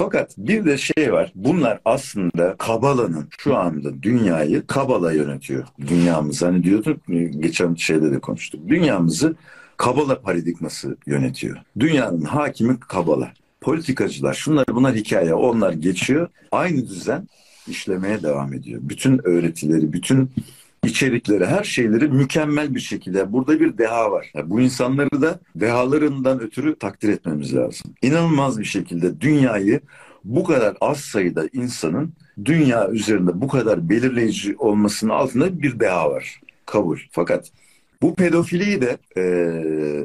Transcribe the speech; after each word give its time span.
Fakat 0.00 0.34
bir 0.38 0.64
de 0.64 0.78
şey 0.78 1.12
var. 1.12 1.32
Bunlar 1.34 1.80
aslında 1.84 2.56
Kabala'nın 2.58 3.28
şu 3.38 3.56
anda 3.56 4.02
dünyayı 4.02 4.66
Kabala 4.66 5.12
yönetiyor. 5.12 5.64
Dünyamız 5.80 6.42
hani 6.42 6.64
diyorduk 6.64 7.00
geçen 7.40 7.74
şeyde 7.74 8.12
de 8.12 8.18
konuştuk. 8.18 8.68
Dünyamızı 8.68 9.34
Kabala 9.76 10.20
paradigması 10.20 10.96
yönetiyor. 11.06 11.56
Dünyanın 11.78 12.22
hakimi 12.22 12.80
Kabala. 12.80 13.32
Politikacılar 13.60 14.34
şunlar 14.34 14.64
bunlar 14.72 14.94
hikaye 14.94 15.34
onlar 15.34 15.72
geçiyor. 15.72 16.28
Aynı 16.52 16.88
düzen 16.88 17.28
işlemeye 17.68 18.22
devam 18.22 18.54
ediyor. 18.54 18.80
Bütün 18.82 19.20
öğretileri, 19.26 19.92
bütün 19.92 20.30
içerikleri, 20.84 21.46
her 21.46 21.64
şeyleri 21.64 22.08
mükemmel 22.08 22.74
bir 22.74 22.80
şekilde. 22.80 23.32
Burada 23.32 23.60
bir 23.60 23.78
deha 23.78 24.10
var. 24.10 24.30
Yani 24.34 24.50
bu 24.50 24.60
insanları 24.60 25.22
da 25.22 25.40
dehalarından 25.54 26.40
ötürü 26.40 26.78
takdir 26.78 27.08
etmemiz 27.08 27.54
lazım. 27.54 27.94
İnanılmaz 28.02 28.58
bir 28.58 28.64
şekilde 28.64 29.20
dünyayı 29.20 29.80
bu 30.24 30.44
kadar 30.44 30.76
az 30.80 31.00
sayıda 31.00 31.48
insanın 31.52 32.14
dünya 32.44 32.88
üzerinde 32.88 33.40
bu 33.40 33.48
kadar 33.48 33.88
belirleyici 33.88 34.56
olmasının 34.56 35.10
altında 35.12 35.62
bir 35.62 35.80
deha 35.80 36.10
var. 36.10 36.40
Kabul. 36.66 36.98
Fakat 37.10 37.50
bu 38.02 38.14
pedofiliyi 38.14 38.80
de 38.80 38.98
e, 39.16 39.22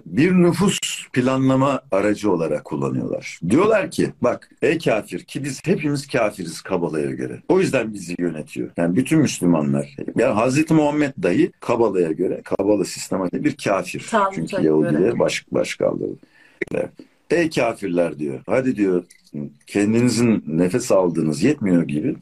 bir 0.05 0.31
nüfus 0.31 0.79
planlama 1.13 1.81
aracı 1.91 2.31
olarak 2.31 2.65
kullanıyorlar. 2.65 3.39
Diyorlar 3.49 3.91
ki 3.91 4.13
bak 4.21 4.49
ey 4.61 4.79
kafir 4.79 5.19
ki 5.19 5.43
biz 5.43 5.61
hepimiz 5.65 6.07
kafiriz 6.07 6.61
Kabala'ya 6.61 7.11
göre. 7.11 7.41
O 7.49 7.59
yüzden 7.59 7.93
bizi 7.93 8.15
yönetiyor. 8.19 8.69
Yani 8.77 8.95
bütün 8.95 9.19
Müslümanlar. 9.19 9.95
Yani 10.15 10.33
Hazreti 10.33 10.73
Muhammed 10.73 11.13
dahi 11.23 11.51
Kabala'ya 11.59 12.11
göre 12.11 12.41
Kabala 12.43 12.85
sistematiği 12.85 13.43
bir 13.43 13.57
kafir. 13.63 14.07
Tamam, 14.11 14.31
Çünkü 14.35 14.55
Yahudi'ye 14.61 15.19
baş, 15.19 15.45
baş 15.51 15.75
kaldırdı. 15.75 16.15
Ey 17.29 17.49
kafirler 17.49 18.19
diyor. 18.19 18.39
Hadi 18.45 18.75
diyor 18.75 19.03
kendinizin 19.67 20.43
nefes 20.47 20.91
aldığınız 20.91 21.43
yetmiyor 21.43 21.83
gibi 21.83 22.15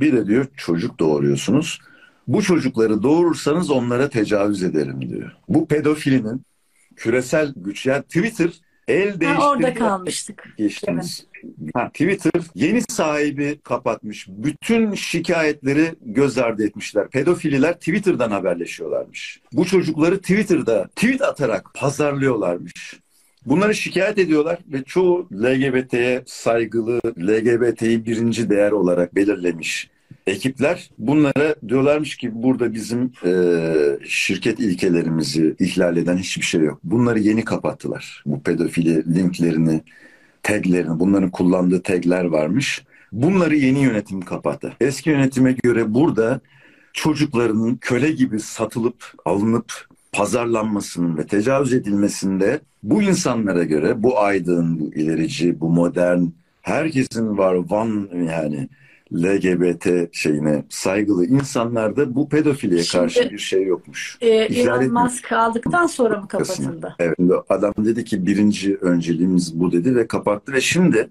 bir 0.00 0.12
de 0.12 0.26
diyor 0.26 0.46
çocuk 0.56 0.98
doğuruyorsunuz. 0.98 1.80
Bu 2.28 2.42
çocukları 2.42 3.02
doğurursanız 3.02 3.70
onlara 3.70 4.08
tecavüz 4.08 4.62
ederim 4.62 5.10
diyor. 5.10 5.32
Bu 5.48 5.66
pedofilinin 5.66 6.42
küresel 6.96 7.52
güç 7.56 7.86
yani 7.86 8.02
Twitter 8.02 8.50
el 8.88 9.20
değiştirdi. 9.20 9.42
Orada 9.42 9.74
kalmıştık. 9.74 10.54
Geçtiniz. 10.58 11.26
Ha, 11.74 11.88
Twitter 11.88 12.42
yeni 12.54 12.82
sahibi 12.82 13.60
kapatmış. 13.64 14.26
Bütün 14.28 14.94
şikayetleri 14.94 15.94
göz 16.00 16.38
ardı 16.38 16.66
etmişler. 16.66 17.10
Pedofililer 17.10 17.74
Twitter'dan 17.74 18.30
haberleşiyorlarmış. 18.30 19.40
Bu 19.52 19.64
çocukları 19.64 20.18
Twitter'da 20.18 20.88
tweet 20.96 21.22
atarak 21.22 21.74
pazarlıyorlarmış. 21.74 23.00
Bunları 23.46 23.74
şikayet 23.74 24.18
ediyorlar 24.18 24.58
ve 24.72 24.84
çoğu 24.84 25.28
LGBT'ye 25.32 26.22
saygılı, 26.26 27.00
LGBT'yi 27.18 28.06
birinci 28.06 28.50
değer 28.50 28.70
olarak 28.70 29.14
belirlemiş 29.14 29.93
ekipler 30.26 30.90
bunlara 30.98 31.54
diyorlarmış 31.68 32.16
ki 32.16 32.30
burada 32.34 32.74
bizim 32.74 33.12
e, 33.24 33.32
şirket 34.04 34.60
ilkelerimizi 34.60 35.56
ihlal 35.58 35.96
eden 35.96 36.16
hiçbir 36.16 36.44
şey 36.44 36.60
yok. 36.60 36.80
Bunları 36.84 37.18
yeni 37.18 37.44
kapattılar. 37.44 38.22
Bu 38.26 38.42
pedofili 38.42 39.14
linklerini, 39.14 39.80
taglerini, 40.42 41.00
bunların 41.00 41.30
kullandığı 41.30 41.82
tagler 41.82 42.24
varmış. 42.24 42.84
Bunları 43.12 43.56
yeni 43.56 43.82
yönetim 43.82 44.20
kapattı. 44.20 44.72
Eski 44.80 45.10
yönetime 45.10 45.52
göre 45.52 45.94
burada 45.94 46.40
çocuklarının 46.92 47.76
köle 47.76 48.10
gibi 48.10 48.40
satılıp 48.40 49.12
alınıp 49.24 49.86
pazarlanmasının 50.12 51.18
ve 51.18 51.26
tecavüz 51.26 51.72
edilmesinde 51.72 52.60
bu 52.82 53.02
insanlara 53.02 53.64
göre 53.64 54.02
bu 54.02 54.20
aydın, 54.20 54.80
bu 54.80 54.94
ilerici, 54.94 55.60
bu 55.60 55.68
modern, 55.68 56.22
herkesin 56.62 57.38
var 57.38 57.54
van 57.54 58.08
yani 58.28 58.68
LGBT 59.12 60.14
şeyine 60.14 60.64
saygılı 60.68 61.26
insanlarda 61.26 62.14
bu 62.14 62.28
pedofiliye 62.28 62.82
Şimdi, 62.82 63.02
karşı 63.02 63.30
bir 63.30 63.38
şey 63.38 63.64
yokmuş. 63.64 64.18
E, 64.20 64.28
Elon 64.28 64.92
Musk 64.92 65.32
aldıktan 65.32 65.86
sonra 65.86 66.20
mı 66.20 66.28
kapatıldı? 66.28 66.96
Evet. 66.98 67.18
Adam 67.48 67.74
dedi 67.78 68.04
ki 68.04 68.26
birinci 68.26 68.76
önceliğimiz 68.76 69.60
bu 69.60 69.72
dedi 69.72 69.96
ve 69.96 70.06
kapattı 70.06 70.52
ve 70.52 70.60
şimdi 70.60 71.08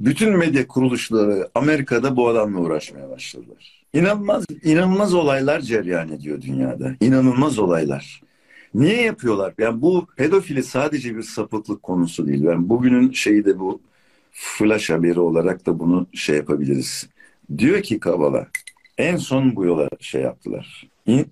bütün 0.00 0.36
medya 0.36 0.66
kuruluşları 0.66 1.48
Amerika'da 1.54 2.16
bu 2.16 2.28
adamla 2.28 2.60
uğraşmaya 2.60 3.10
başladılar. 3.10 3.80
İnanılmaz, 3.92 4.44
inanılmaz 4.62 5.14
olaylar 5.14 5.60
cereyan 5.60 6.08
ediyor 6.08 6.42
dünyada. 6.42 6.94
İnanılmaz 7.00 7.58
olaylar. 7.58 8.22
Niye 8.74 9.02
yapıyorlar? 9.02 9.54
Yani 9.58 9.82
bu 9.82 10.06
pedofili 10.16 10.62
sadece 10.62 11.16
bir 11.16 11.22
sapıklık 11.22 11.82
konusu 11.82 12.26
değil. 12.26 12.42
Yani 12.42 12.68
bugünün 12.68 13.12
şeyi 13.12 13.44
de 13.44 13.58
bu 13.58 13.80
flash 14.32 14.90
haberi 14.90 15.20
olarak 15.20 15.66
da 15.66 15.78
bunu 15.78 16.06
şey 16.12 16.36
yapabiliriz. 16.36 17.08
Diyor 17.58 17.82
ki 17.82 18.00
Kavala 18.00 18.46
en 18.98 19.16
son 19.16 19.56
bu 19.56 19.64
yola 19.64 19.88
şey 20.00 20.22
yaptılar. 20.22 20.90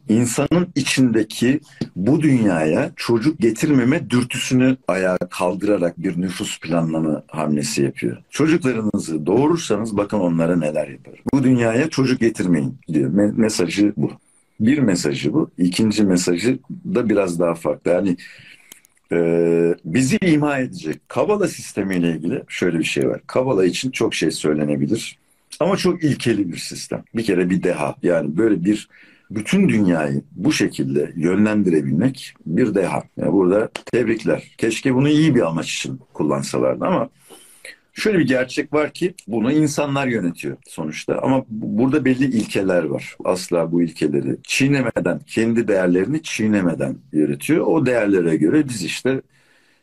İnsanın 0.08 0.68
içindeki 0.74 1.60
bu 1.96 2.22
dünyaya 2.22 2.90
çocuk 2.96 3.38
getirmeme 3.38 4.10
dürtüsünü 4.10 4.76
ayağa 4.88 5.18
kaldırarak 5.30 5.98
bir 5.98 6.20
nüfus 6.20 6.60
planlama 6.60 7.22
hamlesi 7.28 7.82
yapıyor. 7.82 8.16
Çocuklarınızı 8.30 9.26
doğurursanız 9.26 9.96
bakın 9.96 10.18
onlara 10.18 10.56
neler 10.56 10.88
yapar. 10.88 11.14
Bu 11.34 11.42
dünyaya 11.42 11.90
çocuk 11.90 12.20
getirmeyin 12.20 12.78
diyor. 12.92 13.10
mesajı 13.36 13.92
bu. 13.96 14.12
Bir 14.60 14.78
mesajı 14.78 15.32
bu. 15.32 15.50
İkinci 15.58 16.02
mesajı 16.02 16.58
da 16.94 17.08
biraz 17.08 17.40
daha 17.40 17.54
farklı. 17.54 17.90
Yani 17.90 18.16
e, 19.12 19.74
bizi 19.84 20.18
imha 20.22 20.58
edecek. 20.58 21.08
Kavala 21.08 21.48
sistemiyle 21.48 22.10
ilgili 22.10 22.42
şöyle 22.48 22.78
bir 22.78 22.84
şey 22.84 23.08
var. 23.08 23.20
Kavala 23.26 23.64
için 23.64 23.90
çok 23.90 24.14
şey 24.14 24.30
söylenebilir. 24.30 25.18
Ama 25.60 25.76
çok 25.76 26.04
ilkeli 26.04 26.52
bir 26.52 26.56
sistem. 26.56 27.04
Bir 27.16 27.24
kere 27.24 27.50
bir 27.50 27.62
deha. 27.62 27.94
Yani 28.02 28.36
böyle 28.36 28.64
bir 28.64 28.88
bütün 29.30 29.68
dünyayı 29.68 30.22
bu 30.32 30.52
şekilde 30.52 31.12
yönlendirebilmek 31.16 32.34
bir 32.46 32.74
deha. 32.74 33.02
Yani 33.16 33.32
burada 33.32 33.68
tebrikler. 33.92 34.54
Keşke 34.58 34.94
bunu 34.94 35.08
iyi 35.08 35.34
bir 35.34 35.46
amaç 35.46 35.74
için 35.74 36.00
kullansalardı 36.12 36.84
ama 36.84 37.10
şöyle 37.92 38.18
bir 38.18 38.26
gerçek 38.26 38.72
var 38.72 38.92
ki 38.92 39.14
bunu 39.26 39.52
insanlar 39.52 40.06
yönetiyor 40.06 40.56
sonuçta. 40.68 41.18
Ama 41.22 41.44
burada 41.48 42.04
belli 42.04 42.24
ilkeler 42.24 42.84
var. 42.84 43.16
Asla 43.24 43.72
bu 43.72 43.82
ilkeleri 43.82 44.36
çiğnemeden, 44.42 45.20
kendi 45.26 45.68
değerlerini 45.68 46.22
çiğnemeden 46.22 46.96
yönetiyor. 47.12 47.66
O 47.66 47.86
değerlere 47.86 48.36
göre 48.36 48.68
biz 48.68 48.82
işte 48.84 49.22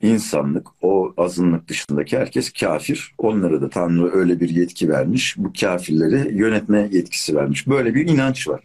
insanlık, 0.08 0.68
o 0.82 1.14
azınlık 1.18 1.68
dışındaki 1.68 2.18
herkes 2.18 2.54
kafir. 2.54 3.14
Onlara 3.18 3.62
da 3.62 3.70
Tanrı 3.70 4.12
öyle 4.16 4.40
bir 4.40 4.50
yetki 4.50 4.90
vermiş. 4.90 5.36
Bu 5.38 5.52
kafirleri 5.60 6.38
yönetme 6.38 6.90
yetkisi 6.92 7.36
vermiş. 7.36 7.68
Böyle 7.68 7.96
bir 7.96 8.08
inanç 8.08 8.48
var. 8.48 8.62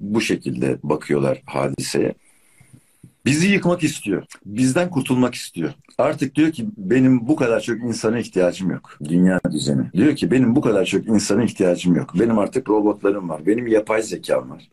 Bu 0.00 0.20
şekilde 0.20 0.78
bakıyorlar 0.82 1.42
hadiseye. 1.46 2.14
Bizi 3.24 3.48
yıkmak 3.48 3.82
istiyor. 3.82 4.22
Bizden 4.46 4.90
kurtulmak 4.90 5.34
istiyor. 5.34 5.72
Artık 5.98 6.34
diyor 6.34 6.52
ki 6.52 6.66
benim 6.76 7.28
bu 7.28 7.36
kadar 7.36 7.60
çok 7.60 7.82
insana 7.82 8.18
ihtiyacım 8.18 8.70
yok. 8.70 8.98
Dünya 9.04 9.40
düzeni. 9.52 9.92
Diyor 9.92 10.16
ki 10.16 10.30
benim 10.30 10.56
bu 10.56 10.60
kadar 10.60 10.84
çok 10.84 11.06
insana 11.06 11.44
ihtiyacım 11.44 11.94
yok. 11.94 12.14
Benim 12.20 12.38
artık 12.38 12.68
robotlarım 12.68 13.28
var. 13.28 13.46
Benim 13.46 13.66
yapay 13.66 14.02
zekam 14.02 14.50
var. 14.50 14.68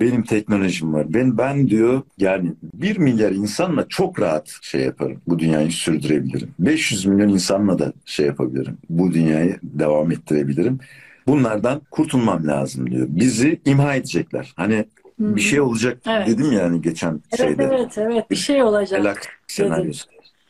Benim 0.00 0.22
teknolojim 0.22 0.94
var. 0.94 1.14
Ben 1.14 1.38
ben 1.38 1.68
diyor 1.68 2.02
yani 2.18 2.52
bir 2.62 2.98
milyar 2.98 3.30
insanla 3.30 3.88
çok 3.88 4.20
rahat 4.20 4.58
şey 4.62 4.80
yaparım. 4.80 5.20
Bu 5.26 5.38
dünyayı 5.38 5.70
sürdürebilirim. 5.70 6.50
500 6.58 7.06
milyon 7.06 7.28
insanla 7.28 7.78
da 7.78 7.92
şey 8.04 8.26
yapabilirim. 8.26 8.78
Bu 8.90 9.14
dünyayı 9.14 9.58
devam 9.62 10.12
ettirebilirim. 10.12 10.78
Bunlardan 11.26 11.80
kurtulmam 11.90 12.46
lazım 12.46 12.90
diyor. 12.90 13.06
Bizi 13.10 13.60
imha 13.64 13.94
edecekler. 13.94 14.52
Hani 14.56 14.84
hmm. 15.16 15.36
bir 15.36 15.40
şey 15.40 15.60
olacak 15.60 15.98
evet. 16.08 16.26
dedim 16.26 16.52
yani 16.52 16.82
geçen 16.82 17.20
evet, 17.30 17.48
şeyde. 17.48 17.64
Evet 17.64 17.98
evet 17.98 18.30
bir 18.30 18.36
şey 18.36 18.62
olacak. 18.62 19.00
Helak 19.00 19.22
senaryosu. 19.46 20.08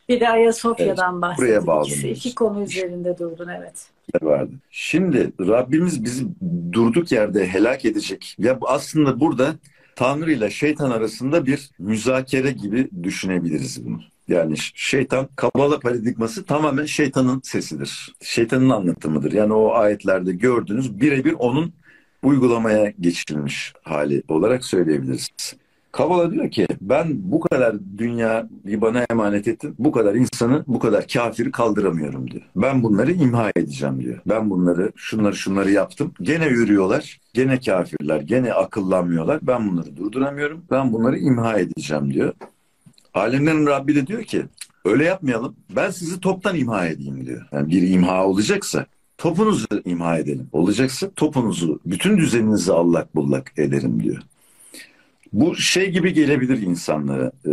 Bir 0.08 0.20
de 0.20 0.28
Ayasofya'dan 0.28 1.12
evet, 1.12 1.22
bahsettik. 1.22 1.48
Buraya 1.48 1.66
bağlı. 1.66 1.88
İki 1.88 2.34
konu 2.34 2.62
üzerinde 2.62 3.18
durdun 3.18 3.48
evet 3.48 3.88
vardı. 4.22 4.52
Şimdi 4.70 5.32
Rabbimiz 5.40 6.04
bizi 6.04 6.24
durduk 6.72 7.12
yerde 7.12 7.46
helak 7.46 7.84
edecek. 7.84 8.36
Ya 8.38 8.58
aslında 8.62 9.20
burada 9.20 9.54
Tanrı 9.96 10.32
ile 10.32 10.50
şeytan 10.50 10.90
arasında 10.90 11.46
bir 11.46 11.70
müzakere 11.78 12.50
gibi 12.50 12.88
düşünebiliriz 13.02 13.86
bunu. 13.86 14.00
Yani 14.28 14.54
şeytan 14.74 15.28
kabala 15.36 15.80
paradigması 15.80 16.44
tamamen 16.44 16.84
şeytanın 16.84 17.40
sesidir. 17.44 18.14
Şeytanın 18.22 18.70
anlatımıdır. 18.70 19.32
Yani 19.32 19.52
o 19.52 19.72
ayetlerde 19.74 20.32
gördüğünüz 20.32 21.00
birebir 21.00 21.32
onun 21.38 21.72
uygulamaya 22.22 22.92
geçirilmiş 23.00 23.72
hali 23.82 24.22
olarak 24.28 24.64
söyleyebiliriz. 24.64 25.28
Kavala 25.92 26.32
diyor 26.32 26.50
ki 26.50 26.66
ben 26.80 27.06
bu 27.18 27.40
kadar 27.40 27.76
dünya 27.98 28.48
bana 28.64 29.04
emanet 29.10 29.48
ettin. 29.48 29.74
Bu 29.78 29.92
kadar 29.92 30.14
insanı, 30.14 30.64
bu 30.66 30.78
kadar 30.78 31.08
kafiri 31.08 31.50
kaldıramıyorum 31.50 32.30
diyor. 32.30 32.42
Ben 32.56 32.82
bunları 32.82 33.12
imha 33.12 33.50
edeceğim 33.56 34.00
diyor. 34.00 34.18
Ben 34.26 34.50
bunları, 34.50 34.92
şunları 34.96 35.36
şunları 35.36 35.70
yaptım. 35.70 36.12
Gene 36.22 36.46
yürüyorlar. 36.46 37.20
Gene 37.34 37.60
kafirler. 37.60 38.20
Gene 38.20 38.52
akıllanmıyorlar. 38.52 39.38
Ben 39.42 39.70
bunları 39.70 39.96
durduramıyorum. 39.96 40.64
Ben 40.70 40.92
bunları 40.92 41.18
imha 41.18 41.58
edeceğim 41.58 42.14
diyor. 42.14 42.32
Alemlerin 43.14 43.66
Rabbi 43.66 43.94
de 43.94 44.06
diyor 44.06 44.22
ki 44.22 44.42
öyle 44.84 45.04
yapmayalım. 45.04 45.56
Ben 45.76 45.90
sizi 45.90 46.20
toptan 46.20 46.56
imha 46.56 46.86
edeyim 46.86 47.26
diyor. 47.26 47.46
Yani 47.52 47.70
bir 47.70 47.88
imha 47.88 48.26
olacaksa 48.26 48.86
topunuzu 49.18 49.66
imha 49.84 50.18
edelim. 50.18 50.48
Olacaksa 50.52 51.10
topunuzu, 51.10 51.80
bütün 51.86 52.18
düzeninizi 52.18 52.72
allak 52.72 53.14
bullak 53.14 53.52
ederim 53.56 54.02
diyor. 54.02 54.22
Bu 55.32 55.56
şey 55.56 55.90
gibi 55.90 56.12
gelebilir 56.12 56.62
insanlara 56.62 57.32
e, 57.46 57.50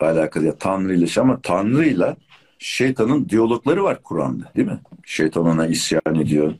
alakalı 0.00 0.46
ya 0.46 0.56
Tanrı 0.56 0.94
ile 0.94 1.20
ama 1.20 1.40
Tanrı 1.42 1.86
ile 1.86 2.16
şeytanın 2.58 3.28
diyalogları 3.28 3.84
var 3.84 4.02
Kur'an'da 4.02 4.52
değil 4.56 4.68
mi? 4.68 4.80
Şeytan 5.04 5.46
ona 5.46 5.66
isyan 5.66 6.14
ediyor. 6.14 6.54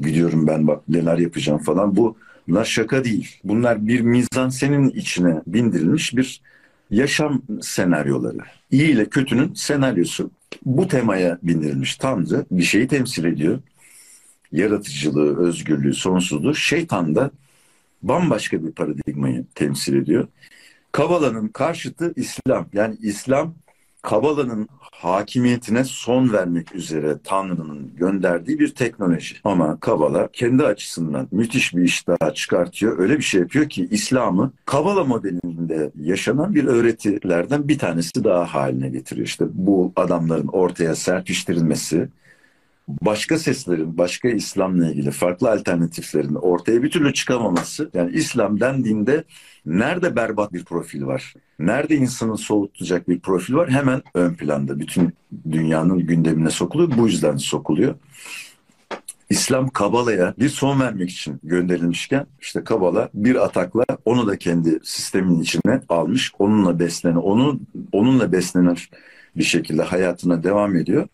Gidiyorum 0.00 0.46
ben 0.46 0.66
bak 0.66 0.88
neler 0.88 1.18
yapacağım 1.18 1.58
falan. 1.58 1.96
Bu 1.96 2.16
bunlar 2.48 2.64
şaka 2.64 3.04
değil. 3.04 3.40
Bunlar 3.44 3.86
bir 3.86 4.00
mizansenin 4.00 4.90
içine 4.90 5.42
bindirilmiş 5.46 6.16
bir 6.16 6.40
yaşam 6.90 7.42
senaryoları. 7.62 8.38
İyi 8.70 8.90
ile 8.90 9.04
kötünün 9.04 9.54
senaryosu. 9.54 10.30
Bu 10.66 10.88
temaya 10.88 11.38
bindirilmiş 11.42 11.96
Tanrı 11.96 12.46
bir 12.50 12.62
şeyi 12.62 12.88
temsil 12.88 13.24
ediyor. 13.24 13.58
Yaratıcılığı, 14.52 15.38
özgürlüğü, 15.38 15.94
sonsuzluğu. 15.94 16.54
Şeytan 16.54 17.14
da 17.14 17.30
bambaşka 18.02 18.64
bir 18.64 18.72
paradigmayı 18.72 19.44
temsil 19.54 19.96
ediyor. 19.96 20.28
Kabala'nın 20.92 21.48
karşıtı 21.48 22.12
İslam. 22.16 22.66
Yani 22.72 22.96
İslam 23.00 23.54
Kabala'nın 24.02 24.68
hakimiyetine 24.78 25.84
son 25.84 26.32
vermek 26.32 26.74
üzere 26.74 27.18
Tanrı'nın 27.24 27.96
gönderdiği 27.96 28.58
bir 28.58 28.74
teknoloji. 28.74 29.36
Ama 29.44 29.80
Kabala 29.80 30.28
kendi 30.32 30.64
açısından 30.64 31.28
müthiş 31.30 31.76
bir 31.76 31.82
iş 31.82 32.08
daha 32.08 32.34
çıkartıyor. 32.34 32.98
Öyle 32.98 33.18
bir 33.18 33.22
şey 33.22 33.40
yapıyor 33.40 33.68
ki 33.68 33.88
İslam'ı 33.90 34.52
Kabala 34.66 35.04
modelinde 35.04 35.90
yaşanan 36.00 36.54
bir 36.54 36.64
öğretilerden 36.64 37.68
bir 37.68 37.78
tanesi 37.78 38.24
daha 38.24 38.44
haline 38.44 38.88
getiriyor. 38.88 39.26
İşte 39.26 39.44
bu 39.50 39.92
adamların 39.96 40.48
ortaya 40.48 40.94
serpiştirilmesi, 40.94 42.08
başka 43.02 43.38
seslerin, 43.38 43.98
başka 43.98 44.28
İslam'la 44.28 44.90
ilgili 44.90 45.10
farklı 45.10 45.50
alternatiflerin 45.50 46.34
ortaya 46.34 46.82
bir 46.82 46.90
türlü 46.90 47.14
çıkamaması. 47.14 47.90
Yani 47.94 48.12
İslam 48.12 48.60
dendiğinde 48.60 49.24
nerede 49.66 50.16
berbat 50.16 50.52
bir 50.52 50.64
profil 50.64 51.06
var, 51.06 51.34
nerede 51.58 51.96
insanı 51.96 52.38
soğutacak 52.38 53.08
bir 53.08 53.20
profil 53.20 53.54
var 53.54 53.70
hemen 53.70 54.02
ön 54.14 54.34
planda. 54.34 54.78
Bütün 54.78 55.12
dünyanın 55.50 55.98
gündemine 55.98 56.50
sokuluyor. 56.50 56.98
Bu 56.98 57.06
yüzden 57.06 57.36
sokuluyor. 57.36 57.94
İslam 59.30 59.68
Kabala'ya 59.68 60.34
bir 60.38 60.48
son 60.48 60.80
vermek 60.80 61.10
için 61.10 61.40
gönderilmişken 61.42 62.26
işte 62.40 62.64
Kabala 62.64 63.08
bir 63.14 63.44
atakla 63.44 63.84
onu 64.04 64.26
da 64.26 64.38
kendi 64.38 64.80
sistemin 64.84 65.40
içine 65.40 65.80
almış. 65.88 66.32
Onunla 66.38 66.78
beslenen, 66.78 67.16
onu, 67.16 67.60
onunla 67.92 68.32
beslenen 68.32 68.76
bir 69.36 69.42
şekilde 69.42 69.82
hayatına 69.82 70.42
devam 70.42 70.76
ediyor. 70.76 71.08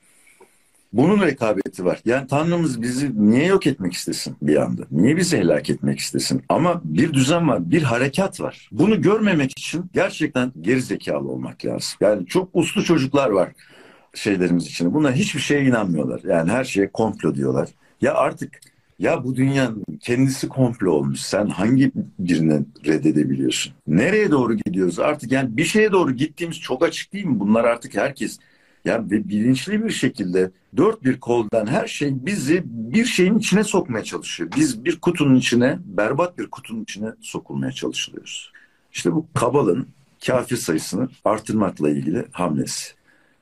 Bunun 0.93 1.21
rekabeti 1.21 1.85
var. 1.85 2.01
Yani 2.05 2.27
Tanrımız 2.27 2.83
bizi 2.83 3.31
niye 3.31 3.47
yok 3.47 3.67
etmek 3.67 3.93
istesin 3.93 4.37
bir 4.43 4.57
anda? 4.57 4.83
Niye 4.91 5.17
bizi 5.17 5.39
helak 5.39 5.71
etmek 5.71 5.99
istesin? 5.99 6.43
Ama 6.49 6.81
bir 6.85 7.13
düzen 7.13 7.49
var, 7.49 7.71
bir 7.71 7.83
harekat 7.83 8.41
var. 8.41 8.69
Bunu 8.73 9.03
görmemek 9.03 9.51
için 9.59 9.85
gerçekten 9.95 10.53
geri 10.61 10.83
zekalı 10.83 11.29
olmak 11.29 11.65
lazım. 11.65 11.97
Yani 12.01 12.27
çok 12.27 12.49
uslu 12.53 12.85
çocuklar 12.85 13.31
var 13.31 13.53
şeylerimiz 14.15 14.67
için. 14.67 14.95
Bunlar 14.95 15.15
hiçbir 15.15 15.41
şeye 15.41 15.65
inanmıyorlar. 15.65 16.21
Yani 16.25 16.51
her 16.51 16.65
şeye 16.65 16.93
komplo 16.93 17.35
diyorlar. 17.35 17.69
Ya 18.01 18.15
artık 18.15 18.61
ya 18.99 19.25
bu 19.25 19.37
dünyanın 19.37 19.85
kendisi 20.01 20.49
komplo 20.49 20.91
olmuş. 20.93 21.21
Sen 21.21 21.47
hangi 21.47 21.93
birini 22.19 22.61
reddedebiliyorsun? 22.87 23.73
Nereye 23.87 24.31
doğru 24.31 24.55
gidiyoruz? 24.55 24.99
Artık 24.99 25.33
yani 25.33 25.57
bir 25.57 25.65
şeye 25.65 25.93
doğru 25.93 26.13
gittiğimiz 26.13 26.61
çok 26.61 26.85
açık 26.85 27.13
değil 27.13 27.25
mi? 27.25 27.41
Bunlar 27.41 27.65
artık 27.65 27.97
herkes 27.97 28.39
yani 28.85 29.11
bilinçli 29.11 29.85
bir 29.85 29.91
şekilde 29.91 30.51
dört 30.77 31.05
bir 31.05 31.21
koldan 31.21 31.67
her 31.67 31.87
şey 31.87 32.27
bizi 32.27 32.63
bir 32.67 33.05
şeyin 33.05 33.39
içine 33.39 33.65
sokmaya 33.65 34.05
çalışıyor. 34.05 34.51
Biz 34.57 34.85
bir 34.85 35.01
kutunun 35.01 35.35
içine, 35.35 35.79
berbat 35.85 36.39
bir 36.39 36.47
kutunun 36.47 36.83
içine 36.83 37.13
sokulmaya 37.21 37.73
çalışılıyoruz. 37.73 38.53
İşte 38.93 39.13
bu 39.13 39.27
Kabala'nın 39.35 39.89
kafir 40.27 40.57
sayısını 40.57 41.09
artırmakla 41.25 41.91
ilgili 41.91 42.25
hamlesi. 42.33 42.95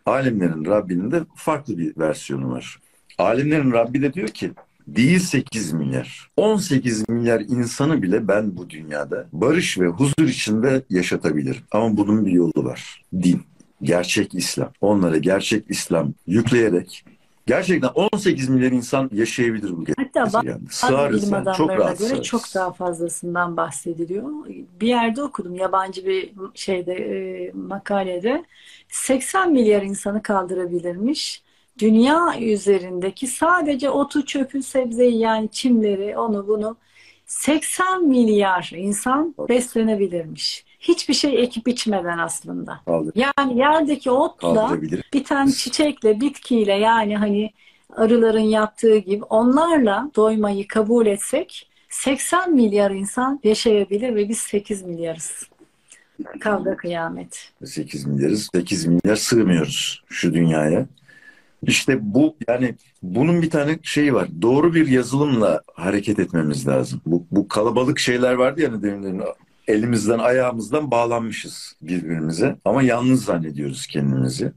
Alemlerin 0.06 0.64
Rabbinin 0.64 1.10
de 1.10 1.22
farklı 1.34 1.78
bir 1.78 1.98
versiyonu 1.98 2.50
var. 2.50 2.78
Alemlerin 3.18 3.72
Rabbi 3.72 4.02
de 4.02 4.14
diyor 4.14 4.28
ki 4.28 4.50
değil 4.88 5.18
8 5.18 5.72
milyar. 5.72 6.30
18 6.36 7.08
milyar 7.08 7.40
insanı 7.40 8.02
bile 8.02 8.28
ben 8.28 8.56
bu 8.56 8.70
dünyada 8.70 9.26
barış 9.32 9.78
ve 9.78 9.86
huzur 9.86 10.28
içinde 10.28 10.82
yaşatabilirim. 10.90 11.62
Ama 11.70 11.96
bunun 11.96 12.26
bir 12.26 12.32
yolu 12.32 12.64
var. 12.64 13.04
Din 13.22 13.42
gerçek 13.82 14.34
İslam. 14.34 14.70
Onlara 14.80 15.16
gerçek 15.16 15.64
İslam 15.68 16.12
yükleyerek 16.26 17.04
gerçekten 17.46 17.88
18 17.88 18.48
milyar 18.48 18.72
insan 18.72 19.10
yaşayabilir 19.12 19.70
bu 19.76 19.84
Hatta 19.96 20.32
bazı 20.32 20.46
yani. 20.46 20.62
Sığarız 20.70 21.22
bilim 21.22 21.44
yani. 21.44 21.56
Çok 21.56 21.70
rahat 21.70 21.98
göre 21.98 22.08
sığarız. 22.08 22.26
çok 22.26 22.42
daha 22.54 22.72
fazlasından 22.72 23.56
bahsediliyor. 23.56 24.24
Bir 24.80 24.88
yerde 24.88 25.22
okudum 25.22 25.54
yabancı 25.54 26.06
bir 26.06 26.32
şeyde 26.54 26.94
e, 26.94 27.52
makalede 27.52 28.44
80 28.88 29.52
milyar 29.52 29.82
insanı 29.82 30.22
kaldırabilirmiş. 30.22 31.42
Dünya 31.78 32.40
üzerindeki 32.40 33.26
sadece 33.26 33.90
otu, 33.90 34.26
çöpü, 34.26 34.62
sebzeyi 34.62 35.18
yani 35.18 35.48
çimleri, 35.50 36.18
onu 36.18 36.48
bunu 36.48 36.76
80 37.26 38.04
milyar 38.04 38.72
insan 38.76 39.34
beslenebilirmiş. 39.48 40.65
Hiçbir 40.88 41.14
şey 41.14 41.42
ekip 41.42 41.66
biçmeden 41.66 42.18
aslında. 42.18 42.80
Kaldır, 42.86 43.12
Yani 43.16 43.58
yerdeki 43.58 44.10
otla 44.10 44.78
bir 45.12 45.24
tane 45.24 45.52
çiçekle, 45.52 46.20
bitkiyle 46.20 46.72
yani 46.72 47.16
hani 47.16 47.50
arıların 47.96 48.38
yaptığı 48.38 48.96
gibi 48.98 49.24
onlarla 49.24 50.10
doymayı 50.16 50.68
kabul 50.68 51.06
etsek 51.06 51.70
80 51.88 52.52
milyar 52.52 52.90
insan 52.90 53.40
yaşayabilir 53.44 54.14
ve 54.14 54.28
biz 54.28 54.38
8 54.38 54.82
milyarız. 54.82 55.48
Kavga 56.40 56.76
kıyamet. 56.76 57.52
8 57.64 58.06
milyarız. 58.06 58.48
8 58.54 58.86
milyar 58.86 59.16
sığmıyoruz 59.16 60.04
şu 60.08 60.34
dünyaya. 60.34 60.86
İşte 61.62 61.98
bu 62.00 62.36
yani 62.48 62.74
bunun 63.02 63.42
bir 63.42 63.50
tane 63.50 63.78
şeyi 63.82 64.14
var. 64.14 64.28
Doğru 64.42 64.74
bir 64.74 64.86
yazılımla 64.86 65.62
hareket 65.74 66.18
etmemiz 66.18 66.68
lazım. 66.68 67.00
Bu, 67.06 67.26
bu 67.30 67.48
kalabalık 67.48 67.98
şeyler 67.98 68.34
vardı 68.34 68.60
ya 68.60 68.72
hani 68.72 68.82
demin 68.82 69.22
elimizden 69.68 70.18
ayağımızdan 70.18 70.90
bağlanmışız 70.90 71.76
birbirimize 71.82 72.56
ama 72.64 72.82
yalnız 72.82 73.24
zannediyoruz 73.24 73.86
kendimizi. 73.86 74.52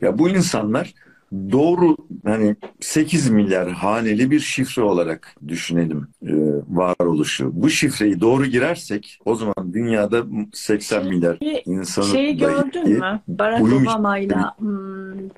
Ya 0.00 0.18
bu 0.18 0.28
insanlar 0.28 0.94
doğru 1.32 1.96
hani 2.24 2.56
8 2.80 3.30
milyar 3.30 3.70
haneli 3.70 4.30
bir 4.30 4.40
şifre 4.40 4.82
olarak 4.82 5.34
düşünelim 5.48 6.08
e, 6.22 6.34
varoluşu. 6.68 7.50
Bu 7.52 7.70
şifreyi 7.70 8.20
doğru 8.20 8.46
girersek 8.46 9.18
o 9.24 9.34
zaman 9.34 9.72
dünyada 9.72 10.24
80 10.52 11.06
milyar 11.06 11.38
insanın 11.66 12.12
Şeyi 12.12 12.36
gördün 12.36 12.88
mü? 12.88 13.20
Barack 13.28 13.62
Obama'yla 13.62 14.54
hmm, 14.58 15.28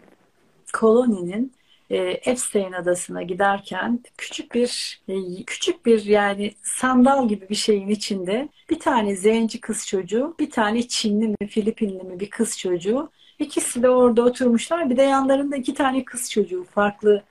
koloninin 0.72 1.52
Epstein 1.96 2.72
adasına 2.72 3.22
giderken 3.22 4.00
küçük 4.18 4.54
bir 4.54 5.00
e, 5.08 5.44
küçük 5.46 5.86
bir 5.86 6.04
yani 6.04 6.52
sandal 6.62 7.28
gibi 7.28 7.48
bir 7.48 7.54
şeyin 7.54 7.88
içinde 7.88 8.48
bir 8.70 8.80
tane 8.80 9.16
zenci 9.16 9.60
kız 9.60 9.86
çocuğu, 9.86 10.34
bir 10.40 10.50
tane 10.50 10.88
Çinli 10.88 11.28
mi, 11.28 11.48
Filipinli 11.48 12.02
mi 12.02 12.20
bir 12.20 12.30
kız 12.30 12.58
çocuğu. 12.58 13.10
İkisi 13.38 13.82
de 13.82 13.90
orada 13.90 14.22
oturmuşlar. 14.22 14.90
Bir 14.90 14.96
de 14.96 15.02
yanlarında 15.02 15.56
iki 15.56 15.74
tane 15.74 16.04
kız 16.04 16.30
çocuğu 16.30 16.64
farklı 16.64 17.22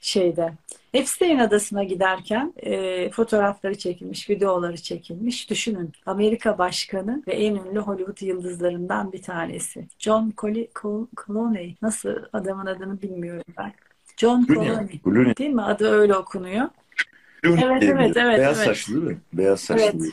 şeyde. 0.00 0.52
Epstein 0.94 1.38
adasına 1.38 1.84
giderken 1.84 2.52
e, 2.56 3.10
fotoğrafları 3.10 3.78
çekilmiş, 3.78 4.30
videoları 4.30 4.76
çekilmiş. 4.76 5.50
Düşünün 5.50 5.92
Amerika 6.06 6.58
başkanı 6.58 7.22
ve 7.26 7.32
en 7.32 7.54
ünlü 7.54 7.78
Hollywood 7.78 8.20
yıldızlarından 8.22 9.12
bir 9.12 9.22
tanesi. 9.22 9.86
John 9.98 10.32
Col 10.36 10.54
Col 10.82 11.06
Clooney. 11.26 11.76
Nasıl 11.82 12.16
adamın 12.32 12.66
adını 12.66 13.02
bilmiyorum 13.02 13.44
ben. 13.58 13.72
John 14.16 14.46
Clooney. 14.46 15.36
Değil 15.38 15.50
mi? 15.50 15.62
Adı 15.62 15.90
öyle 15.90 16.14
okunuyor. 16.16 16.68
Clooney 17.42 17.64
Evet, 17.64 17.82
evet, 17.82 18.16
evet, 18.16 18.38
Beyaz 18.38 18.56
evet. 18.56 18.66
saçlı 18.68 18.94
değil 18.94 19.04
mi? 19.06 19.18
Beyaz 19.32 19.60
saçlı. 19.60 19.84
Evet. 19.84 20.12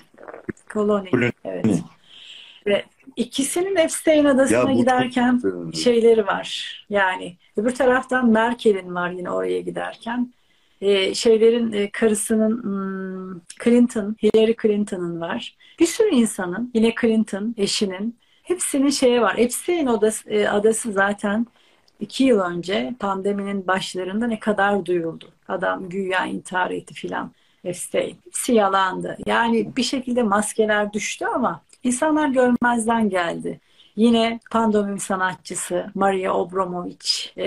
Clooney. 0.74 1.12
Clooney. 1.12 1.32
Evet. 1.46 1.66
Ve 2.68 2.84
ikisinin 3.16 3.76
Epstein 3.76 4.26
adasına 4.26 4.72
Ya 4.72 4.78
giderken 4.78 5.40
çok- 5.42 5.76
şeyleri 5.76 6.28
var. 6.28 6.86
Yani 6.90 7.38
öbür 7.58 7.76
taraftan 7.76 8.30
Merkel'in 8.30 8.96
var 8.96 9.12
yine 9.12 9.32
oraya 9.32 9.62
giderken. 9.62 10.34
Ee, 10.82 11.14
şeylerin 11.14 11.72
e, 11.72 11.90
karısının 11.90 12.64
hmm, 12.64 13.42
Clinton, 13.64 14.16
Hillary 14.24 14.56
Clinton'ın 14.62 15.22
var. 15.22 15.56
Bir 15.80 15.86
sürü 15.86 16.10
insanın 16.10 16.72
yine 16.74 16.94
Clinton 17.02 17.56
eşinin 17.58 18.18
hepsinin 18.44 18.90
şeye 18.90 19.22
var. 19.22 19.36
Epstein 19.38 19.88
odası, 19.88 20.30
e, 20.30 20.48
adası 20.50 20.92
zaten 20.92 21.48
iki 22.04 22.24
yıl 22.24 22.40
önce 22.40 22.94
pandeminin 23.00 23.68
başlarında 23.68 24.28
ne 24.28 24.40
kadar 24.40 24.86
duyuldu. 24.86 25.26
Adam 25.48 25.90
güya 25.90 26.26
intihar 26.26 26.72
etti 26.72 26.94
filan. 26.94 27.32
Epstein. 27.64 28.18
Hepsi 28.26 28.54
yalandı. 28.54 29.18
Yani 29.26 29.76
bir 29.76 29.84
şekilde 29.84 30.24
maskeler 30.24 30.94
düştü 30.94 31.26
ama 31.26 31.62
insanlar 31.84 32.28
görmezden 32.28 33.10
geldi. 33.10 33.60
Yine 33.96 34.40
pandomim 34.52 35.00
sanatçısı 35.00 35.92
Maria 35.96 36.34
Obramovich 36.34 37.38
e, 37.38 37.46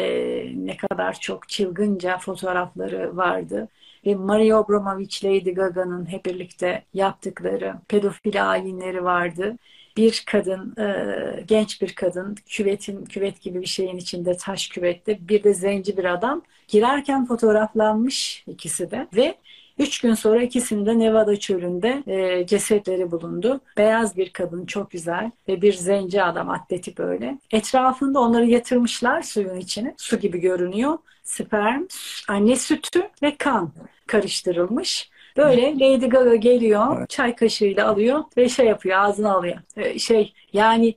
ne 0.66 0.76
kadar 0.76 1.20
çok 1.20 1.48
çılgınca 1.48 2.18
fotoğrafları 2.18 3.16
vardı. 3.16 3.68
Ve 4.06 4.14
Maria 4.14 4.60
Obramovich, 4.60 5.24
Lady 5.24 5.50
Gaga'nın 5.54 6.06
hep 6.06 6.26
birlikte 6.26 6.84
yaptıkları 6.94 7.74
pedofili 7.88 8.42
ayinleri 8.42 9.04
vardı. 9.04 9.58
Bir 9.96 10.24
kadın, 10.26 10.74
e, 10.80 11.44
genç 11.46 11.82
bir 11.82 11.94
kadın 11.94 12.34
küvetin, 12.46 13.04
küvet 13.04 13.40
gibi 13.40 13.60
bir 13.60 13.66
şeyin 13.66 13.96
içinde 13.96 14.36
taş 14.36 14.68
küvette 14.68 15.28
bir 15.28 15.44
de 15.44 15.54
zenci 15.54 15.96
bir 15.96 16.04
adam 16.04 16.42
girerken 16.68 17.26
fotoğraflanmış 17.26 18.44
ikisi 18.46 18.90
de 18.90 19.08
ve 19.16 19.34
Üç 19.78 20.00
gün 20.00 20.14
sonra 20.14 20.42
ikisinin 20.42 20.86
de 20.86 20.98
Nevada 20.98 21.36
çölünde 21.36 22.02
e, 22.06 22.46
cesetleri 22.46 23.10
bulundu. 23.10 23.60
Beyaz 23.76 24.16
bir 24.16 24.32
kadın 24.32 24.66
çok 24.66 24.90
güzel 24.90 25.30
ve 25.48 25.62
bir 25.62 25.72
zenci 25.72 26.22
adam 26.22 26.50
atletik 26.50 26.98
böyle. 26.98 27.38
Etrafında 27.50 28.20
onları 28.20 28.46
yatırmışlar 28.46 29.22
suyun 29.22 29.56
içine. 29.56 29.94
Su 29.98 30.18
gibi 30.18 30.40
görünüyor. 30.40 30.98
Sperm, 31.22 31.82
anne 32.28 32.56
sütü 32.56 33.08
ve 33.22 33.36
kan 33.36 33.72
karıştırılmış. 34.06 35.10
Böyle 35.36 35.78
Lady 35.78 36.06
Gaga 36.06 36.34
geliyor, 36.34 36.96
evet. 36.98 37.10
çay 37.10 37.36
kaşığıyla 37.36 37.88
alıyor 37.88 38.24
ve 38.36 38.48
şey 38.48 38.66
yapıyor, 38.66 38.98
ağzına 38.98 39.32
alıyor. 39.32 39.56
Ee, 39.76 39.98
şey 39.98 40.32
yani 40.52 40.94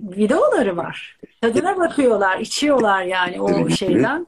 videoları 0.00 0.76
var. 0.76 1.18
Tadına 1.40 1.76
bakıyorlar, 1.78 2.38
içiyorlar 2.38 3.02
yani 3.02 3.40
o 3.40 3.68
şeyden, 3.68 4.26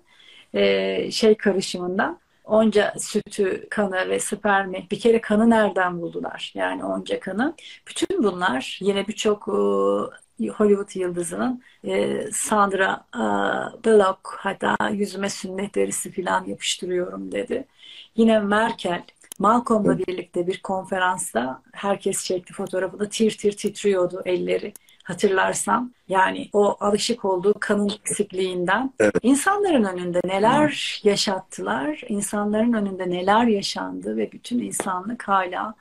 e, 0.54 1.10
şey 1.10 1.34
karışımından. 1.34 2.18
Onca 2.48 2.94
sütü, 2.98 3.68
kanı 3.70 4.08
ve 4.08 4.20
spermi. 4.20 4.86
Bir 4.90 5.00
kere 5.00 5.20
kanı 5.20 5.50
nereden 5.50 6.00
buldular? 6.00 6.52
Yani 6.54 6.84
onca 6.84 7.20
kanı. 7.20 7.54
Bütün 7.88 8.22
bunlar 8.22 8.78
yine 8.82 9.08
birçok 9.08 9.48
e, 9.48 10.48
Hollywood 10.48 10.94
yıldızının 11.00 11.62
e, 11.84 12.22
Sandra 12.32 13.06
e, 13.14 13.18
Bullock 13.84 14.20
hatta 14.38 14.76
yüzüme 14.92 15.30
sünnet 15.30 15.74
derisi 15.74 16.12
falan 16.12 16.44
yapıştırıyorum 16.44 17.32
dedi. 17.32 17.66
Yine 18.16 18.40
Merkel 18.40 19.04
Malcolm'la 19.38 19.98
birlikte 19.98 20.46
bir 20.46 20.62
konferansta 20.62 21.62
herkes 21.72 22.24
çekti 22.24 22.52
fotoğrafını 22.52 23.08
tir 23.10 23.38
tir 23.38 23.52
titriyordu 23.52 24.22
elleri 24.24 24.72
hatırlarsam. 25.08 25.90
Yani 26.08 26.48
o 26.52 26.76
alışık 26.80 27.24
olduğu 27.24 27.54
kanın 27.60 27.88
eksikliğinden. 27.88 28.92
Evet. 29.00 29.14
İnsanların 29.22 29.84
önünde 29.84 30.20
neler 30.24 31.00
yaşattılar, 31.04 32.00
insanların 32.08 32.72
önünde 32.72 33.10
neler 33.10 33.44
yaşandı 33.44 34.16
ve 34.16 34.32
bütün 34.32 34.58
insanlık 34.58 35.22
hala 35.28 35.74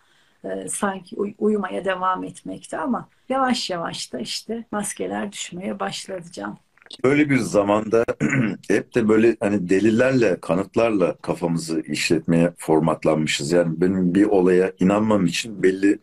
e, 0.44 0.68
sanki 0.70 1.16
uy- 1.16 1.34
uyumaya 1.40 1.86
devam 1.86 2.24
etmekte 2.24 2.78
ama 2.78 3.10
yavaş 3.30 3.70
yavaş 3.70 4.14
da 4.14 4.20
işte 4.20 4.66
maskeler 4.72 5.32
düşmeye 5.32 5.80
başladı 5.80 6.26
can. 6.32 6.58
Böyle 7.04 7.30
bir 7.30 7.38
zamanda 7.38 8.06
hep 8.68 8.96
de 8.96 9.08
böyle 9.08 9.38
hani 9.40 9.70
delillerle, 9.70 10.38
kanıtlarla 10.42 11.16
kafamızı 11.16 11.82
işletmeye 11.82 12.54
formatlanmışız. 12.58 13.52
Yani 13.52 13.82
benim 13.82 14.16
bir 14.16 14.26
olaya 14.26 14.72
inanmam 14.80 15.26
için 15.26 15.64
belli 15.64 16.00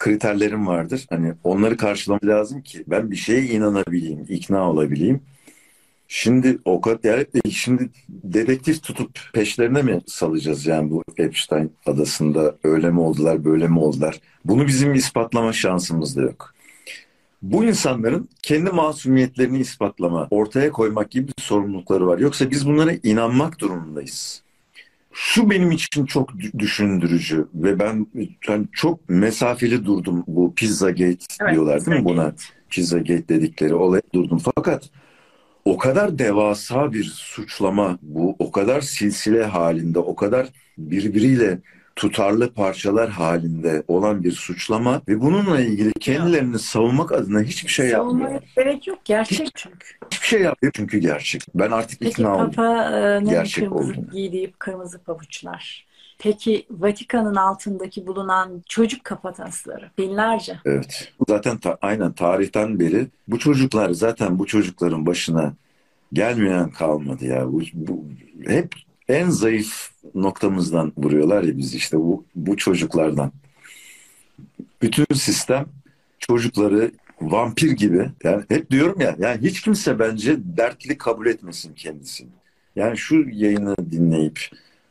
kriterlerim 0.00 0.66
vardır. 0.66 1.06
Hani 1.10 1.34
onları 1.44 1.76
karşılamam 1.76 2.20
lazım 2.24 2.62
ki 2.62 2.84
ben 2.86 3.10
bir 3.10 3.16
şeye 3.16 3.42
inanabileyim, 3.42 4.26
ikna 4.28 4.70
olabileyim. 4.70 5.20
Şimdi 6.08 6.58
o 6.64 6.80
kadar 6.80 7.18
yani 7.18 7.52
şimdi 7.52 7.90
dedektif 8.08 8.82
tutup 8.82 9.18
peşlerine 9.34 9.82
mi 9.82 10.00
salacağız 10.06 10.66
yani 10.66 10.90
bu 10.90 11.04
Epstein 11.16 11.72
adasında 11.86 12.56
öyle 12.64 12.90
mi 12.90 13.00
oldular 13.00 13.44
böyle 13.44 13.68
mi 13.68 13.78
oldular? 13.78 14.20
Bunu 14.44 14.66
bizim 14.66 14.94
ispatlama 14.94 15.52
şansımız 15.52 16.16
da 16.16 16.22
yok 16.22 16.54
bu 17.42 17.64
insanların 17.64 18.28
kendi 18.42 18.70
masumiyetlerini 18.70 19.58
ispatlama, 19.58 20.28
ortaya 20.30 20.72
koymak 20.72 21.10
gibi 21.10 21.28
bir 21.28 21.42
sorumlulukları 21.42 22.06
var. 22.06 22.18
Yoksa 22.18 22.50
biz 22.50 22.66
bunlara 22.66 22.92
inanmak 23.02 23.58
durumundayız. 23.58 24.42
Şu 25.12 25.50
benim 25.50 25.70
için 25.70 26.06
çok 26.06 26.30
düşündürücü 26.58 27.48
ve 27.54 27.78
ben 27.78 28.06
yani 28.48 28.66
çok 28.72 29.08
mesafeli 29.08 29.84
durdum 29.84 30.24
bu 30.26 30.54
Pizzagate 30.54 31.24
evet, 31.40 31.52
diyorlar 31.52 31.86
değil 31.86 31.98
mi 31.98 32.04
buna? 32.04 32.34
Pizzagate 32.70 33.28
dedikleri 33.28 33.74
olay 33.74 34.00
durdum. 34.14 34.42
Fakat 34.56 34.90
o 35.64 35.78
kadar 35.78 36.18
devasa 36.18 36.92
bir 36.92 37.04
suçlama 37.04 37.98
bu, 38.02 38.36
o 38.38 38.52
kadar 38.52 38.80
silsile 38.80 39.44
halinde, 39.44 39.98
o 39.98 40.16
kadar 40.16 40.46
birbiriyle 40.78 41.58
tutarlı 42.00 42.52
parçalar 42.52 43.10
halinde 43.10 43.82
olan 43.88 44.24
bir 44.24 44.32
suçlama 44.32 45.02
ve 45.08 45.20
bununla 45.20 45.60
ilgili 45.60 45.92
kendilerini 45.92 46.58
savunmak 46.58 47.12
adına 47.12 47.40
hiçbir 47.40 47.70
şey 47.70 47.88
yapmıyor. 47.88 48.28
Savunmaya 48.28 48.40
gerek 48.56 48.86
yok. 48.86 48.98
Gerçek 49.04 49.40
Hiç, 49.46 49.52
çünkü. 49.54 49.86
Hiçbir 50.10 50.26
şey 50.26 50.42
yapmıyor 50.42 50.72
çünkü 50.76 50.98
gerçek. 50.98 51.42
Ben 51.54 51.70
artık 51.70 52.00
Peki, 52.00 52.10
ikna 52.10 52.36
oldum. 52.36 52.52
Papa 52.52 53.20
gerçek 53.24 53.64
kırmızı 53.64 53.90
oldum. 53.92 54.06
giydiğip 54.12 54.60
kırmızı 54.60 54.98
pabuçlar. 54.98 55.86
Peki 56.18 56.66
Vatikan'ın 56.70 57.34
altındaki 57.34 58.06
bulunan 58.06 58.62
çocuk 58.68 59.04
kafatasları 59.04 59.90
binlerce. 59.98 60.58
Evet. 60.64 61.12
Zaten 61.28 61.58
ta- 61.58 61.78
aynen 61.82 62.12
tarihten 62.12 62.80
beri 62.80 63.06
bu 63.28 63.38
çocuklar 63.38 63.90
zaten 63.90 64.38
bu 64.38 64.46
çocukların 64.46 65.06
başına 65.06 65.54
gelmeyen 66.12 66.70
kalmadı 66.70 67.24
ya. 67.24 67.52
Bu, 67.52 67.62
bu 67.74 68.04
hep 68.46 68.74
en 69.12 69.30
zayıf 69.30 69.90
noktamızdan 70.14 70.92
vuruyorlar 70.96 71.42
ya 71.42 71.58
biz 71.58 71.74
işte 71.74 71.96
bu, 71.98 72.24
bu 72.34 72.56
çocuklardan. 72.56 73.32
Bütün 74.82 75.06
sistem 75.14 75.66
çocukları 76.18 76.90
vampir 77.20 77.70
gibi 77.70 78.10
yani 78.24 78.44
hep 78.48 78.70
diyorum 78.70 79.00
ya 79.00 79.16
yani 79.18 79.40
hiç 79.42 79.60
kimse 79.60 79.98
bence 79.98 80.36
dertli 80.56 80.98
kabul 80.98 81.26
etmesin 81.26 81.74
kendisini. 81.74 82.28
Yani 82.76 82.98
şu 82.98 83.24
yayını 83.30 83.76
dinleyip 83.76 84.40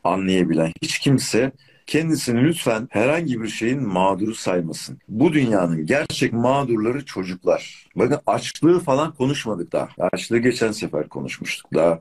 anlayabilen 0.04 0.72
hiç 0.82 0.98
kimse 0.98 1.52
kendisini 1.86 2.44
lütfen 2.44 2.88
herhangi 2.90 3.42
bir 3.42 3.48
şeyin 3.48 3.82
mağduru 3.82 4.34
saymasın. 4.34 4.98
Bu 5.08 5.32
dünyanın 5.32 5.86
gerçek 5.86 6.32
mağdurları 6.32 7.04
çocuklar. 7.04 7.86
Bakın 7.96 8.18
açlığı 8.26 8.80
falan 8.80 9.14
konuşmadık 9.14 9.72
daha. 9.72 9.88
Açlığı 9.98 10.38
geçen 10.38 10.72
sefer 10.72 11.08
konuşmuştuk. 11.08 11.74
Daha 11.74 12.00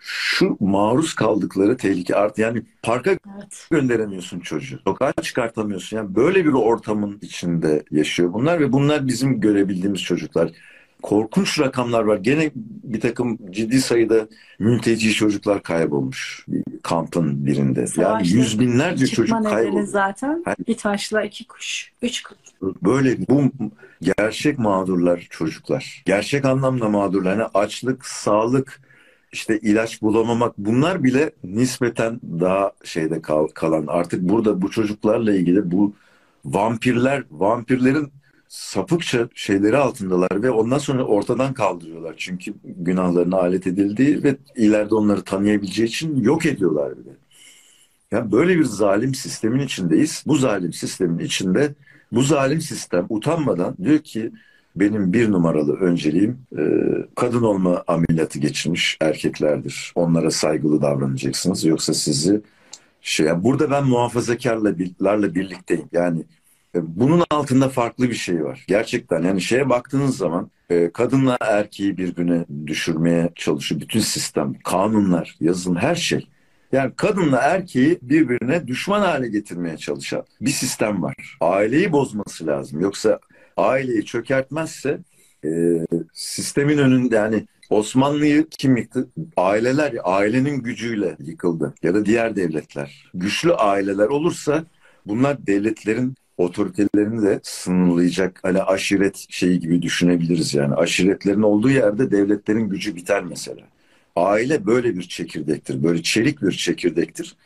şu 0.00 0.56
maruz 0.60 1.14
kaldıkları 1.14 1.76
tehlike 1.76 2.14
art 2.14 2.38
yani 2.38 2.62
parka 2.82 3.10
evet. 3.10 3.66
gönderemiyorsun 3.70 4.40
çocuğu. 4.40 4.78
Sokağa 4.84 5.12
çıkartamıyorsun. 5.22 5.96
Yani 5.96 6.14
böyle 6.14 6.44
bir 6.44 6.52
ortamın 6.52 7.18
içinde 7.22 7.82
yaşıyor 7.90 8.32
bunlar 8.32 8.60
ve 8.60 8.72
bunlar 8.72 9.06
bizim 9.06 9.40
görebildiğimiz 9.40 10.02
çocuklar. 10.02 10.50
Korkunç 11.02 11.60
rakamlar 11.60 12.04
var. 12.04 12.16
Gene 12.16 12.50
bir 12.84 13.00
takım 13.00 13.38
ciddi 13.50 13.80
sayıda 13.80 14.28
mülteci 14.58 15.12
çocuklar 15.12 15.62
kaybolmuş 15.62 16.46
kampın 16.82 17.46
birinde. 17.46 17.86
Savaşta 17.86 18.12
yani 18.12 18.28
yüz 18.28 18.60
binlerce 18.60 19.06
çocuk 19.06 19.44
kaybolmuş. 19.44 19.90
zaten 19.90 20.42
yani, 20.46 20.56
bir 20.68 20.76
taşla 20.76 21.22
iki 21.22 21.46
kuş, 21.46 21.92
üç 22.02 22.22
kuş. 22.22 22.36
Böyle 22.62 23.28
bu 23.28 23.42
gerçek 24.02 24.58
mağdurlar 24.58 25.26
çocuklar. 25.30 26.02
Gerçek 26.06 26.44
anlamda 26.44 26.88
mağdurlar. 26.88 27.32
Yani 27.32 27.50
açlık, 27.54 28.06
sağlık, 28.06 28.80
işte 29.32 29.58
ilaç 29.58 30.02
bulamamak 30.02 30.58
bunlar 30.58 31.04
bile 31.04 31.30
nispeten 31.44 32.20
daha 32.40 32.72
şeyde 32.84 33.22
kal, 33.22 33.46
kalan. 33.46 33.86
Artık 33.86 34.22
burada 34.22 34.62
bu 34.62 34.70
çocuklarla 34.70 35.34
ilgili 35.34 35.70
bu 35.70 35.94
vampirler, 36.44 37.24
vampirlerin 37.30 38.12
sapıkça 38.48 39.28
şeyleri 39.34 39.76
altındalar 39.76 40.42
ve 40.42 40.50
ondan 40.50 40.78
sonra 40.78 41.04
ortadan 41.04 41.54
kaldırıyorlar. 41.54 42.14
Çünkü 42.18 42.54
günahlarına 42.64 43.36
alet 43.36 43.66
edildiği 43.66 44.24
ve 44.24 44.36
ileride 44.56 44.94
onları 44.94 45.22
tanıyabileceği 45.22 45.88
için 45.88 46.22
yok 46.22 46.46
ediyorlar 46.46 46.98
bile. 46.98 47.10
Yani 48.10 48.32
böyle 48.32 48.58
bir 48.58 48.64
zalim 48.64 49.14
sistemin 49.14 49.60
içindeyiz. 49.60 50.24
Bu 50.26 50.36
zalim 50.36 50.72
sistemin 50.72 51.24
içinde 51.24 51.74
bu 52.12 52.22
zalim 52.22 52.60
sistem 52.60 53.06
utanmadan 53.08 53.76
diyor 53.82 53.98
ki 53.98 54.32
benim 54.76 55.12
bir 55.12 55.32
numaralı 55.32 55.76
önceliğim 55.76 56.38
e, 56.58 56.62
kadın 57.16 57.42
olma 57.42 57.84
ameliyatı 57.86 58.38
geçirmiş 58.38 58.98
erkeklerdir. 59.00 59.92
Onlara 59.94 60.30
saygılı 60.30 60.82
davranacaksınız. 60.82 61.64
Yoksa 61.64 61.94
sizi 61.94 62.40
şey 63.00 63.26
yani 63.26 63.44
burada 63.44 63.70
ben 63.70 63.86
muhafazakarlarla 63.86 65.34
birlikteyim. 65.34 65.88
Yani 65.92 66.24
e, 66.74 66.78
bunun 66.96 67.24
altında 67.30 67.68
farklı 67.68 68.10
bir 68.10 68.14
şey 68.14 68.44
var. 68.44 68.64
Gerçekten 68.68 69.22
yani 69.22 69.40
şeye 69.40 69.68
baktığınız 69.68 70.16
zaman 70.16 70.50
e, 70.70 70.90
kadınla 70.92 71.36
erkeği 71.40 71.96
birbirine 71.96 72.44
düşürmeye 72.66 73.32
çalışıyor. 73.36 73.80
Bütün 73.80 74.00
sistem, 74.00 74.54
kanunlar, 74.64 75.36
yazılım 75.40 75.76
her 75.76 75.94
şey. 75.94 76.28
Yani 76.72 76.92
kadınla 76.96 77.38
erkeği 77.38 77.98
birbirine 78.02 78.66
düşman 78.66 79.00
hale 79.00 79.28
getirmeye 79.28 79.76
çalışan 79.76 80.24
bir 80.40 80.50
sistem 80.50 81.02
var. 81.02 81.36
Aileyi 81.40 81.92
bozması 81.92 82.46
lazım. 82.46 82.80
Yoksa 82.80 83.20
aileyi 83.60 84.04
çökertmezse 84.04 84.98
e, 85.44 85.50
sistemin 86.12 86.78
önünde 86.78 87.16
yani 87.16 87.46
Osmanlı'yı 87.70 88.46
kim 88.50 88.76
yıktı? 88.76 89.08
Aileler, 89.36 89.94
ailenin 90.04 90.62
gücüyle 90.62 91.16
yıkıldı 91.20 91.74
ya 91.82 91.94
da 91.94 92.06
diğer 92.06 92.36
devletler. 92.36 93.10
Güçlü 93.14 93.54
aileler 93.54 94.06
olursa 94.08 94.64
bunlar 95.06 95.46
devletlerin 95.46 96.14
otoritelerini 96.36 97.22
de 97.22 97.40
sınırlayacak 97.42 98.40
hani 98.42 98.62
aşiret 98.62 99.26
şeyi 99.28 99.60
gibi 99.60 99.82
düşünebiliriz 99.82 100.54
yani. 100.54 100.74
Aşiretlerin 100.74 101.42
olduğu 101.42 101.70
yerde 101.70 102.10
devletlerin 102.10 102.68
gücü 102.68 102.96
biter 102.96 103.24
mesela. 103.24 103.62
Aile 104.16 104.66
böyle 104.66 104.96
bir 104.96 105.02
çekirdektir. 105.02 105.82
Böyle 105.82 106.02
çelik 106.02 106.42
bir 106.42 106.52
çekirdektir. 106.52 107.36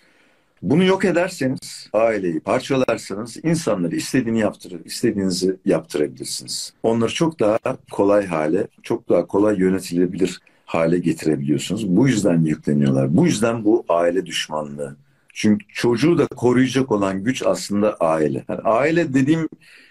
Bunu 0.64 0.84
yok 0.84 1.04
ederseniz, 1.04 1.88
aileyi 1.92 2.40
parçalarsanız 2.40 3.36
insanları 3.44 3.96
istediğini 3.96 4.38
yaptırır, 4.38 4.84
istediğinizi 4.84 5.56
yaptırabilirsiniz. 5.64 6.72
Onları 6.82 7.14
çok 7.14 7.40
daha 7.40 7.58
kolay 7.90 8.26
hale, 8.26 8.66
çok 8.82 9.08
daha 9.08 9.26
kolay 9.26 9.58
yönetilebilir 9.58 10.40
hale 10.66 10.98
getirebiliyorsunuz. 10.98 11.96
Bu 11.96 12.08
yüzden 12.08 12.42
yükleniyorlar. 12.44 13.16
Bu 13.16 13.26
yüzden 13.26 13.64
bu 13.64 13.84
aile 13.88 14.26
düşmanlığı. 14.26 14.96
Çünkü 15.34 15.66
çocuğu 15.68 16.18
da 16.18 16.26
koruyacak 16.26 16.92
olan 16.92 17.24
güç 17.24 17.42
aslında 17.42 17.94
aile. 17.94 18.44
Yani 18.48 18.60
aile 18.60 19.14
dediğim 19.14 19.48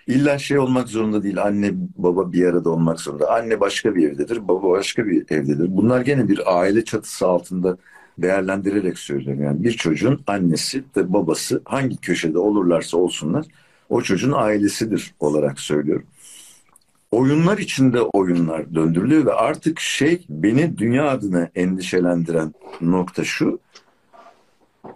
illa 0.07 0.37
şey 0.37 0.59
olmak 0.59 0.87
zorunda 0.87 1.23
değil. 1.23 1.43
Anne 1.43 1.71
baba 1.97 2.31
bir 2.31 2.45
arada 2.45 2.69
olmak 2.69 2.99
zorunda. 2.99 3.31
Anne 3.31 3.59
başka 3.59 3.95
bir 3.95 4.09
evdedir, 4.09 4.47
baba 4.47 4.69
başka 4.69 5.07
bir 5.07 5.31
evdedir. 5.31 5.67
Bunlar 5.77 6.01
gene 6.01 6.27
bir 6.27 6.59
aile 6.59 6.85
çatısı 6.85 7.27
altında 7.27 7.77
değerlendirerek 8.17 8.99
söylüyorum. 8.99 9.43
Yani 9.43 9.63
bir 9.63 9.71
çocuğun 9.71 10.21
annesi 10.27 10.83
ve 10.97 11.13
babası 11.13 11.61
hangi 11.65 11.97
köşede 11.97 12.39
olurlarsa 12.39 12.97
olsunlar 12.97 13.45
o 13.89 14.01
çocuğun 14.01 14.31
ailesidir 14.31 15.13
olarak 15.19 15.59
söylüyorum. 15.59 16.05
Oyunlar 17.11 17.57
içinde 17.57 18.01
oyunlar 18.01 18.75
döndürülüyor 18.75 19.25
ve 19.25 19.33
artık 19.33 19.79
şey 19.79 20.25
beni 20.29 20.77
dünya 20.77 21.09
adına 21.09 21.49
endişelendiren 21.55 22.53
nokta 22.81 23.23
şu. 23.23 23.59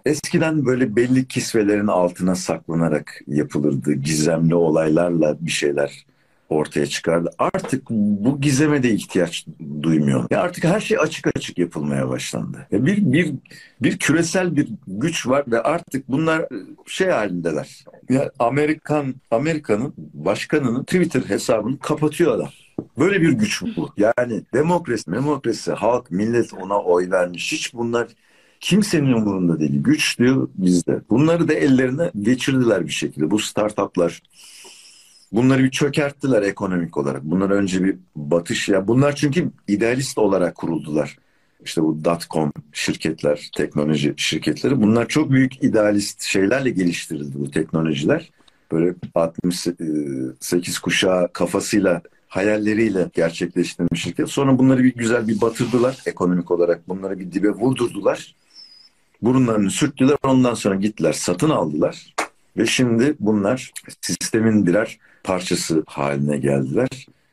Eskiden 0.04 0.66
böyle 0.66 0.96
belli 0.96 1.28
kisvelerin 1.28 1.86
altına 1.86 2.34
saklanarak 2.34 3.20
yapılırdı. 3.26 3.92
Gizemli 3.92 4.54
olaylarla 4.54 5.36
bir 5.40 5.50
şeyler 5.50 6.06
ortaya 6.48 6.86
çıkardı. 6.86 7.30
Artık 7.38 7.90
bu 7.90 8.40
gizeme 8.40 8.82
de 8.82 8.90
ihtiyaç 8.90 9.46
duymuyor. 9.82 10.26
Ya 10.30 10.40
artık 10.40 10.64
her 10.64 10.80
şey 10.80 10.98
açık 10.98 11.36
açık 11.36 11.58
yapılmaya 11.58 12.08
başlandı. 12.08 12.66
Ya 12.70 12.86
bir 12.86 13.12
bir 13.12 13.34
bir 13.82 13.98
küresel 13.98 14.56
bir 14.56 14.68
güç 14.86 15.26
var 15.26 15.44
ve 15.48 15.62
artık 15.62 16.08
bunlar 16.08 16.48
şey 16.86 17.08
halindeler. 17.08 17.84
Ya 18.10 18.30
Amerikan 18.38 19.14
Amerika'nın 19.30 19.94
başkanının 20.14 20.84
Twitter 20.84 21.22
hesabını 21.22 21.78
kapatıyor 21.78 22.34
adam. 22.34 22.48
Böyle 22.98 23.22
bir 23.22 23.32
güç 23.32 23.62
bu. 23.76 23.90
Yani 23.96 24.42
demokrasi, 24.54 25.12
demokrasi, 25.12 25.72
halk, 25.72 26.10
millet 26.10 26.54
ona 26.54 26.80
oy 26.80 27.10
vermiş. 27.10 27.52
Hiç 27.52 27.74
bunlar 27.74 28.08
kimsenin 28.60 29.12
umurunda 29.12 29.60
değil. 29.60 29.82
Güç 29.82 30.18
diyor 30.18 30.48
bizde. 30.54 31.00
Bunları 31.10 31.48
da 31.48 31.52
ellerine 31.54 32.10
geçirdiler 32.22 32.86
bir 32.86 32.92
şekilde. 32.92 33.30
Bu 33.30 33.38
startuplar, 33.38 34.22
Bunları 35.32 35.64
bir 35.64 35.70
çökerttiler 35.70 36.42
ekonomik 36.42 36.96
olarak. 36.96 37.24
Bunlar 37.24 37.50
önce 37.50 37.84
bir 37.84 37.96
batış 38.16 38.68
ya. 38.68 38.88
Bunlar 38.88 39.14
çünkü 39.14 39.50
idealist 39.68 40.18
olarak 40.18 40.54
kuruldular. 40.54 41.18
İşte 41.64 41.82
bu 41.82 42.04
dot-com 42.04 42.52
şirketler, 42.72 43.50
teknoloji 43.56 44.14
şirketleri. 44.16 44.82
Bunlar 44.82 45.08
çok 45.08 45.30
büyük 45.30 45.64
idealist 45.64 46.22
şeylerle 46.22 46.70
geliştirildi 46.70 47.40
bu 47.40 47.50
teknolojiler. 47.50 48.30
Böyle 48.72 48.94
68 49.14 50.78
kuşağı 50.78 51.32
kafasıyla, 51.32 52.02
hayalleriyle 52.28 53.10
gerçekleştirilmiş 53.14 54.02
şirket. 54.02 54.28
Sonra 54.28 54.58
bunları 54.58 54.84
bir 54.84 54.94
güzel 54.94 55.28
bir 55.28 55.40
batırdılar 55.40 55.98
ekonomik 56.06 56.50
olarak. 56.50 56.88
Bunları 56.88 57.18
bir 57.18 57.32
dibe 57.32 57.50
vurdurdular. 57.50 58.34
Burunlarını 59.22 59.70
sürttüler. 59.70 60.16
Ondan 60.22 60.54
sonra 60.54 60.74
gittiler, 60.74 61.12
satın 61.12 61.50
aldılar. 61.50 62.14
Ve 62.56 62.66
şimdi 62.66 63.14
bunlar 63.20 63.72
sistemin 64.00 64.66
birer 64.66 64.98
parçası 65.28 65.84
haline 65.86 66.36
geldiler. 66.36 66.88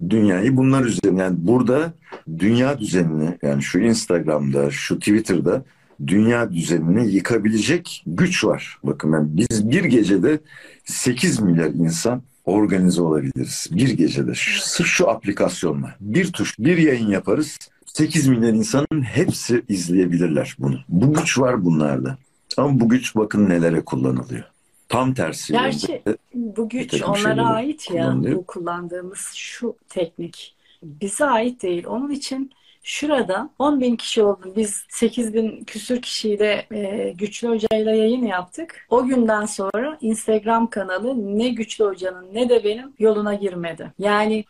Dünyayı 0.10 0.58
bunlar 0.58 0.86
üzerine 0.86 1.22
yani 1.22 1.38
burada 1.40 1.94
dünya 2.40 2.80
düzenini 2.80 3.38
yani 3.42 3.64
şu 3.64 3.80
Instagram'da 3.80 4.72
şu 4.72 5.00
Twitter'da 5.00 5.64
dünya 6.08 6.54
düzenini 6.54 7.12
yıkabilecek 7.12 8.04
güç 8.08 8.44
var. 8.44 8.78
Bakın 8.84 9.12
yani 9.12 9.28
biz 9.32 9.72
bir 9.72 9.84
gecede 9.84 10.40
8 10.86 11.40
milyar 11.40 11.70
insan 11.70 12.22
organize 12.46 13.02
olabiliriz. 13.02 13.68
Bir 13.72 13.90
gecede 13.90 14.34
sırf 14.62 14.88
şu 14.88 15.10
aplikasyonla 15.10 15.96
bir 16.00 16.32
tuş 16.32 16.60
bir 16.60 16.78
yayın 16.78 17.08
yaparız 17.08 17.58
8 17.86 18.28
milyar 18.28 18.54
insanın 18.54 19.02
hepsi 19.04 19.64
izleyebilirler 19.70 20.56
bunu. 20.60 20.80
Bu 20.90 21.14
güç 21.14 21.40
var 21.40 21.66
bunlarda. 21.66 22.18
Ama 22.58 22.80
bu 22.80 22.90
güç 22.90 23.16
bakın 23.16 23.50
nelere 23.50 23.82
kullanılıyor. 23.82 24.55
Tam 24.96 25.14
tersi. 25.14 25.54
Gerçi 25.54 26.02
bu 26.34 26.70
güç 26.70 27.04
onlara 27.04 27.46
ait 27.46 27.92
ya 27.92 28.14
bu 28.16 28.46
kullandığımız 28.46 29.32
şu 29.36 29.76
teknik. 29.90 30.56
Bize 30.84 31.26
ait 31.26 31.62
değil. 31.62 31.86
Onun 31.88 32.10
için 32.10 32.52
şurada 32.84 33.50
10 33.60 33.82
bin 33.82 33.96
kişi 33.96 34.24
oldu. 34.24 34.54
Biz 34.56 34.86
8 34.90 35.34
bin 35.34 35.64
küsür 35.64 36.02
kişiyle 36.02 36.68
e, 36.72 37.14
Güçlü 37.18 37.48
Hoca'yla 37.48 37.92
yayın 37.92 38.26
yaptık. 38.26 38.88
O 38.90 39.06
günden 39.06 39.46
sonra 39.46 39.98
Instagram 40.02 40.70
kanalı 40.70 41.38
ne 41.38 41.50
Güçlü 41.50 41.86
Hoca'nın 41.86 42.34
ne 42.34 42.50
de 42.50 42.64
benim 42.64 42.94
yoluna 43.00 43.34
girmedi. 43.34 43.94
Yani 44.00 44.46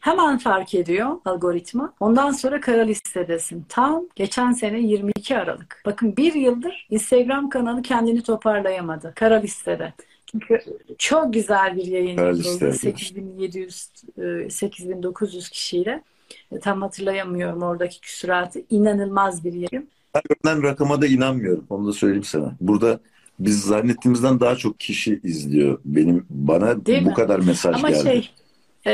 Hemen 0.00 0.38
fark 0.38 0.74
ediyor 0.74 1.10
algoritma. 1.24 1.94
Ondan 2.00 2.30
sonra 2.30 2.60
kara 2.60 2.82
listedesin. 2.82 3.64
Tam 3.68 4.02
geçen 4.16 4.52
sene 4.52 4.80
22 4.80 5.38
Aralık. 5.38 5.82
Bakın 5.86 6.16
bir 6.16 6.34
yıldır 6.34 6.86
Instagram 6.90 7.50
kanalı 7.50 7.82
kendini 7.82 8.22
toparlayamadı. 8.22 9.12
Kara 9.16 9.34
listede. 9.34 9.92
Çünkü 10.26 10.60
çok 10.98 11.34
güzel 11.34 11.76
bir 11.76 11.86
yayın 11.86 12.18
yapıldı. 12.18 12.72
8700 12.72 13.88
8900 14.50 15.48
kişiyle. 15.48 16.02
E, 16.52 16.58
tam 16.58 16.82
hatırlayamıyorum 16.82 17.62
oradaki 17.62 18.00
küsuratı. 18.00 18.62
İnanılmaz 18.70 19.44
bir 19.44 19.52
yayın. 19.52 19.88
Ben 20.44 20.62
rakama 20.62 21.02
da 21.02 21.06
inanmıyorum. 21.06 21.66
Onu 21.70 21.86
da 21.86 21.92
söyleyeyim 21.92 22.24
sana. 22.24 22.54
Burada 22.60 23.00
biz 23.38 23.62
zannettiğimizden 23.62 24.40
daha 24.40 24.56
çok 24.56 24.80
kişi 24.80 25.20
izliyor. 25.22 25.78
Benim 25.84 26.26
bana 26.30 26.86
Değil 26.86 27.04
bu 27.04 27.08
mi? 27.08 27.14
kadar 27.14 27.38
mesaj 27.38 27.76
Ama 27.76 27.90
geldi. 27.90 28.02
Şey 28.02 28.30
e, 28.86 28.92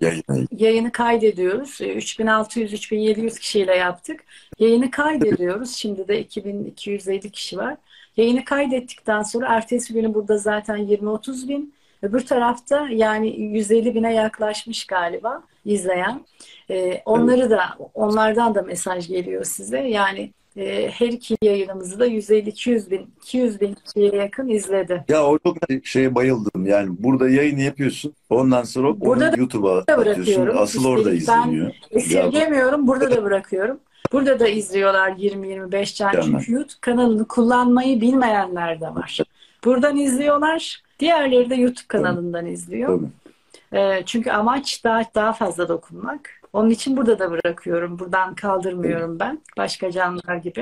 yayını. 0.00 0.46
yayını 0.50 0.92
kaydediyoruz. 0.92 1.80
3600-3700 1.80 3.26
e, 3.26 3.38
kişiyle 3.38 3.76
yaptık. 3.76 4.24
Yayını 4.58 4.90
kaydediyoruz. 4.90 5.70
Şimdi 5.70 6.08
de 6.08 6.20
2250 6.20 7.30
kişi 7.30 7.56
var. 7.56 7.76
Yayını 8.16 8.44
kaydettikten 8.44 9.22
sonra 9.22 9.46
ertesi 9.48 9.92
günü 9.92 10.14
burada 10.14 10.38
zaten 10.38 10.78
20-30 10.78 11.48
bin. 11.48 11.74
Öbür 12.02 12.26
tarafta 12.26 12.88
yani 12.90 13.40
150 13.40 13.94
bine 13.94 14.14
yaklaşmış 14.14 14.86
galiba 14.86 15.42
izleyen. 15.64 16.24
Ee, 16.70 17.02
onları 17.04 17.50
da 17.50 17.62
onlardan 17.94 18.54
da 18.54 18.62
mesaj 18.62 19.08
geliyor 19.08 19.44
size. 19.44 19.78
Yani 19.78 20.32
e, 20.58 20.90
her 20.90 21.06
iki 21.06 21.36
yayınımızı 21.42 22.00
da 22.00 22.06
150-200 22.06 22.90
bin, 22.90 23.10
200 23.16 23.60
bin 23.60 23.74
kişiye 23.74 24.16
yakın 24.16 24.48
izledi. 24.48 25.04
Ya 25.08 25.26
o 25.26 25.38
çok 25.38 25.56
şeye 25.84 26.14
bayıldım. 26.14 26.66
Yani 26.66 26.90
burada 26.98 27.28
yayını 27.30 27.60
yapıyorsun. 27.60 28.14
Ondan 28.30 28.62
sonra 28.62 29.00
burada 29.00 29.28
onu 29.28 29.38
YouTube'a 29.38 29.78
atıyorsun. 29.78 30.46
Asıl 30.56 30.78
işte 30.78 30.88
orada 30.88 31.12
izleniyor. 31.12 31.72
Ben 31.92 31.98
esirgemiyorum. 31.98 32.86
Burada 32.86 33.10
da 33.10 33.24
bırakıyorum. 33.24 33.80
Burada 34.12 34.40
da 34.40 34.48
izliyorlar 34.48 35.10
20-25 35.10 35.96
can. 35.96 36.20
Çünkü 36.22 36.52
YouTube 36.52 36.78
kanalını 36.80 37.28
kullanmayı 37.28 38.00
bilmeyenler 38.00 38.80
de 38.80 38.86
var. 38.86 39.18
Buradan 39.64 39.96
izliyorlar. 39.96 40.82
Diğerleri 41.00 41.50
de 41.50 41.54
YouTube 41.54 41.86
kanalından 41.88 42.40
Tabii. 42.40 42.52
izliyor. 42.52 43.00
Tabii. 43.00 43.80
E, 43.80 44.02
çünkü 44.06 44.30
amaç 44.30 44.84
daha 44.84 45.02
daha 45.14 45.32
fazla 45.32 45.68
dokunmak. 45.68 46.37
Onun 46.58 46.70
için 46.70 46.96
burada 46.96 47.18
da 47.18 47.30
bırakıyorum. 47.30 47.98
Buradan 47.98 48.34
kaldırmıyorum 48.34 49.18
ben. 49.18 49.42
Başka 49.56 49.90
canlılar 49.90 50.36
gibi. 50.36 50.54